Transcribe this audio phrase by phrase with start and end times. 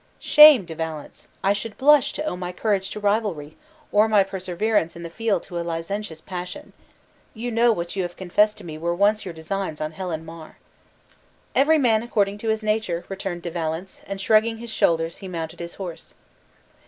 [0.19, 1.27] "Shame, De Valence!
[1.43, 3.55] I should blush to owe my courage to rivalry,
[3.91, 6.73] or my perseverance in the field to a licentious passion!
[7.35, 10.57] You know what you have confessed to me were once your designs on Helen Mar."
[11.53, 15.59] "Every man according to his nature!" returned De Valence; and shrugging his shoulders, he mounted
[15.59, 16.15] his horse.